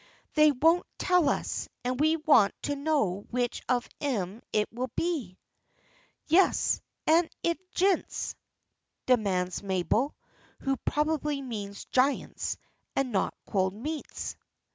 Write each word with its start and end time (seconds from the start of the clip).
"They 0.33 0.51
wouldn't 0.51 0.87
tell 0.97 1.29
us, 1.29 1.69
and 1.83 1.99
we 1.99 2.17
want 2.17 2.55
to 2.63 2.75
know 2.75 3.27
which 3.29 3.61
of 3.69 3.87
'em 3.99 4.41
it 4.51 4.67
will 4.73 4.89
be." 4.95 5.37
"Yes, 6.25 6.81
an' 7.05 7.25
is 7.25 7.29
it 7.51 7.71
jints?" 7.71 8.33
demands 9.05 9.61
Mabel, 9.61 10.15
who 10.61 10.75
probably 10.77 11.43
means 11.43 11.85
giants, 11.85 12.57
and 12.95 13.11
not 13.11 13.35
cold 13.45 13.75
meats. 13.75 14.35